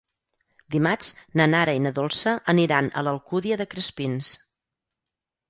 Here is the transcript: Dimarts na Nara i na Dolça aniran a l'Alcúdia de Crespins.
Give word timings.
Dimarts 0.75 1.09
na 1.41 1.45
Nara 1.51 1.75
i 1.79 1.83
na 1.87 1.91
Dolça 1.99 2.33
aniran 2.55 2.89
a 2.89 3.05
l'Alcúdia 3.09 3.61
de 3.63 3.69
Crespins. 3.75 4.35